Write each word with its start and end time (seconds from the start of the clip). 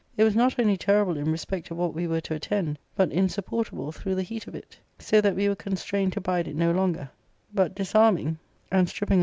it 0.17 0.23
was 0.23 0.35
not 0.35 0.57
only 0.59 0.75
terrible 0.75 1.15
in 1.15 1.31
respect 1.31 1.69
of 1.69 1.77
what 1.77 1.93
we 1.93 2.07
were 2.07 2.19
to 2.21 2.33
attend, 2.33 2.73
>J 2.73 2.81
but 2.95 3.11
insupportable 3.11 3.91
through 3.91 4.15
the 4.15 4.23
heat 4.23 4.47
of 4.47 4.55
it. 4.55 4.75
So 4.97 5.21
that 5.21 5.35
we 5.35 5.47
were 5.47 5.53
constrained 5.55 6.13
to 6.13 6.21
bide 6.21 6.47
it 6.47 6.55
no 6.55 6.71
longer, 6.71 7.07
but 7.53 7.75
disarming 7.75 8.39
and 8.71 8.89
stripping 8.89 9.19
ARCADIA. 9.19 9.19